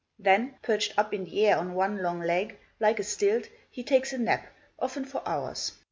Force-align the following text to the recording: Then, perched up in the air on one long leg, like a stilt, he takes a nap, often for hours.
Then, 0.17 0.55
perched 0.63 0.97
up 0.97 1.13
in 1.13 1.25
the 1.25 1.45
air 1.45 1.59
on 1.59 1.75
one 1.75 2.01
long 2.01 2.21
leg, 2.21 2.57
like 2.79 2.97
a 2.97 3.03
stilt, 3.03 3.49
he 3.69 3.83
takes 3.83 4.11
a 4.11 4.17
nap, 4.17 4.47
often 4.79 5.05
for 5.05 5.21
hours. 5.27 5.73